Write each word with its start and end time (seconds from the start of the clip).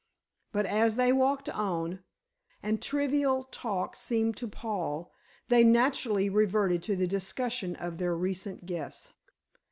But 0.51 0.65
as 0.65 0.95
they 0.95 1.13
walked 1.13 1.47
on, 1.47 1.99
and 2.63 2.81
trivial 2.81 3.43
talk 3.43 3.95
seemed 3.95 4.35
to 4.37 4.47
pall, 4.47 5.11
they 5.47 5.63
naturally 5.63 6.27
reverted 6.27 6.81
to 6.85 6.95
the 6.95 7.05
discussion 7.05 7.75
of 7.75 7.99
their 7.99 8.15
recent 8.17 8.65
guests. 8.65 9.13